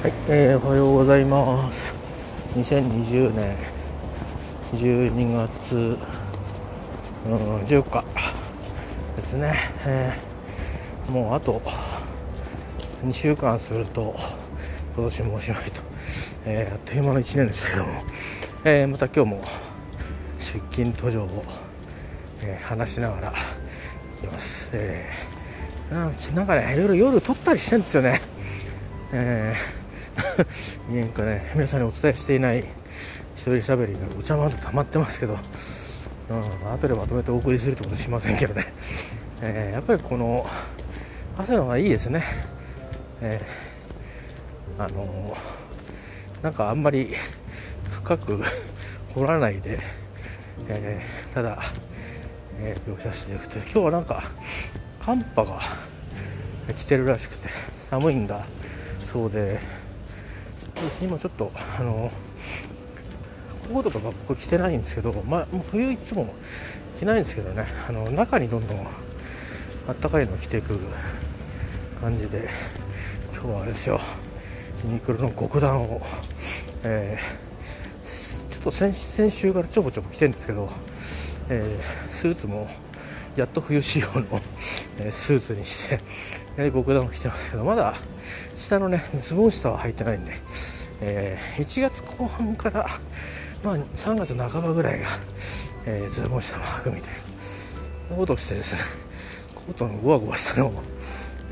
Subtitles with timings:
[0.00, 1.92] はい、えー、おはようございます。
[2.54, 3.56] 2020年
[4.72, 5.74] 12月、
[7.26, 7.34] うん、
[7.64, 8.04] 14日
[9.16, 9.54] ですね、
[9.86, 11.60] えーもうあと
[13.02, 14.14] 2週間すると
[14.94, 15.82] 今年もおしまいと、
[16.46, 17.90] えーあっという間の1年ですけども、
[18.64, 19.42] えーまた今日も
[20.38, 21.44] 出勤途上を、
[22.44, 23.32] え話しながら
[24.22, 24.70] 行きます。
[24.72, 28.20] えーなんかなんかね、夜夜撮ったりしてるんですよね。
[29.12, 29.87] えー、
[30.90, 32.60] なんかね、皆さんにお伝えしていない
[33.36, 35.38] 一人喋りがお茶まで溜まってますけど、
[36.30, 36.34] う
[36.66, 38.72] ん、後でまとめてお送りするってことしませんけどね、
[39.40, 40.48] えーやっぱりこの
[41.36, 42.24] 朝の方がいいですね、
[43.20, 47.12] えーあのーなんかあんまり
[47.90, 48.40] 深く
[49.12, 49.80] 掘らないで、
[50.68, 51.62] えーただ、
[52.60, 53.62] え描写していくという。
[53.64, 54.22] 今日はなんか
[55.00, 55.60] 寒波が
[56.74, 57.48] 来てるらしくて
[57.90, 58.44] 寒いんだ
[59.12, 59.58] そうで。
[61.02, 62.10] 今ちょっとあの
[63.72, 66.32] コートとか僕着てないんですけど、まあ、冬いつも
[66.98, 67.66] 着ないんですけどね。
[67.88, 68.78] あの中にどんどん
[69.88, 70.78] あったかいの着ていく
[72.00, 72.48] 感じで
[73.32, 74.00] 今日はあれですよ。
[74.84, 76.00] ユニクロの極暖を、
[76.84, 77.48] えー
[78.50, 80.68] ちょっと先先週からちょこちょこ着てるんですけど、
[81.48, 82.68] えースーツも
[83.36, 84.26] やっと冬仕様の、
[84.98, 86.00] えースーツにして、
[86.56, 87.94] えー極暖を着てますけどまだ
[88.56, 90.32] 下のねズボン下は履いてないんで、
[91.00, 92.86] えー1月後半から、
[93.62, 95.06] まあ、3月半ばぐらいが、
[95.86, 97.10] えーズボン下も履くみたい
[98.10, 98.16] な。
[98.16, 98.80] ことをしてですね
[99.54, 100.82] コートのゴワゴワしたのを、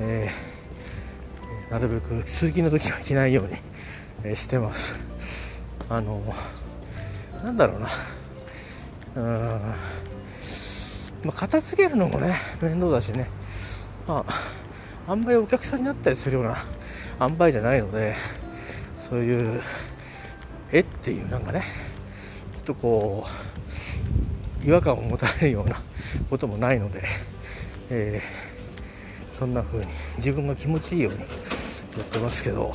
[0.00, 3.54] えーなるべく通勤の時は着ないように、
[4.22, 4.94] えしてます。
[5.88, 6.22] あの
[7.42, 7.88] なんだろうな。
[9.16, 9.74] うーん。
[11.24, 13.26] まあ、片付けるのもね面倒だしね、
[14.06, 14.32] まあ、
[15.08, 16.56] あんまりお客さんになったりするような
[17.20, 18.16] 塩梅じゃないので
[19.08, 19.62] そういう
[20.72, 21.62] 絵っていうなんかね
[22.54, 23.26] ちょっとこ
[24.62, 25.80] う違和感を持たれるような
[26.28, 27.02] こともないので、
[27.90, 28.46] えー
[29.38, 32.72] そんな風に自分が気持ちいいようにやってますけど、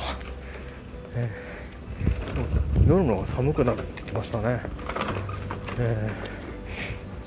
[1.16, 4.60] えー夜の寒くなるって言ってましたね。
[5.80, 6.10] え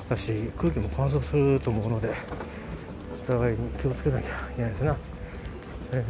[0.07, 2.13] ーだし空気も乾燥すると思うので
[3.27, 4.95] お互いに気をつけなきゃいけないですな、
[5.91, 6.05] え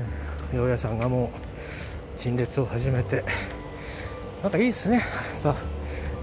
[0.51, 1.31] ー、八百屋さんがも
[2.15, 3.23] う陳列を始めて
[4.43, 5.03] なんかいいですね。
[5.43, 5.59] なんか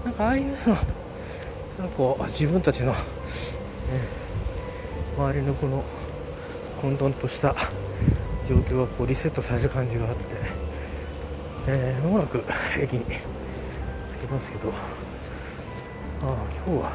[0.05, 0.83] なんかああいうのなんか
[1.97, 4.23] こう自分たちの、えー
[5.15, 5.83] 周りのこの
[6.81, 7.55] 混沌とした
[8.49, 10.23] 状況がこうリセットされる感じがあって、
[11.67, 12.43] えー、もなく
[12.79, 13.07] 駅に着
[14.25, 14.69] きますけど。
[14.69, 16.91] ああ今日は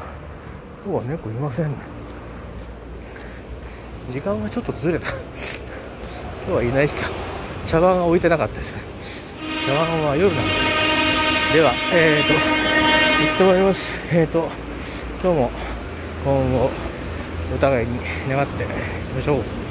[0.85, 1.98] 今日は猫いませんね。
[4.11, 5.07] 時間がちょっとずれた。
[6.47, 7.09] 今日はいない日か。
[7.67, 8.81] 茶碗が置いてなかったですね。
[9.67, 10.53] 茶碗は夜なんで
[11.53, 14.01] ではえーと行ってまいります。
[14.11, 14.49] えーと
[15.21, 15.51] 今日も
[16.25, 16.71] 今後
[17.53, 17.99] お互いに
[18.29, 18.71] 願っていき
[19.13, 19.68] ましょう。